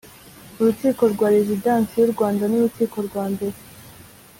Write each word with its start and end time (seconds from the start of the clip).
urukiko 0.59 1.03
rwa 1.13 1.27
Rezidansi 1.35 1.93
y 1.99 2.05
u 2.07 2.11
Rwanda 2.13 2.43
nurukiko 2.47 2.97
rwa 3.07 3.23
mbere 3.33 3.57